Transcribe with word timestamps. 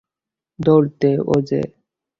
দৌড় 0.59 0.87
দে, 1.01 1.11
ওজে! 1.33 1.61